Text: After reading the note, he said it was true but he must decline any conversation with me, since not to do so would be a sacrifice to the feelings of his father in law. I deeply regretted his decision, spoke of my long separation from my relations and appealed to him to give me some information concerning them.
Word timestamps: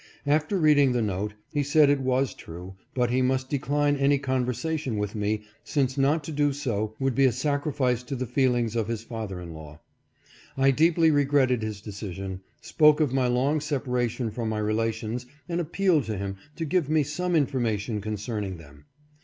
After 0.25 0.57
reading 0.57 0.93
the 0.93 1.01
note, 1.03 1.35
he 1.53 1.61
said 1.61 1.87
it 1.91 1.99
was 1.99 2.33
true 2.33 2.73
but 2.95 3.11
he 3.11 3.21
must 3.21 3.51
decline 3.51 3.95
any 3.97 4.17
conversation 4.17 4.97
with 4.97 5.13
me, 5.13 5.43
since 5.63 5.95
not 5.95 6.23
to 6.23 6.31
do 6.31 6.53
so 6.53 6.95
would 6.99 7.13
be 7.13 7.25
a 7.25 7.31
sacrifice 7.31 8.01
to 8.01 8.15
the 8.15 8.25
feelings 8.25 8.75
of 8.75 8.87
his 8.87 9.03
father 9.03 9.39
in 9.39 9.53
law. 9.53 9.79
I 10.57 10.71
deeply 10.71 11.11
regretted 11.11 11.61
his 11.61 11.81
decision, 11.81 12.41
spoke 12.61 12.99
of 12.99 13.13
my 13.13 13.27
long 13.27 13.59
separation 13.59 14.31
from 14.31 14.49
my 14.49 14.57
relations 14.57 15.27
and 15.47 15.61
appealed 15.61 16.05
to 16.05 16.17
him 16.17 16.37
to 16.55 16.65
give 16.65 16.89
me 16.89 17.03
some 17.03 17.35
information 17.35 18.01
concerning 18.01 18.57
them. 18.57 18.85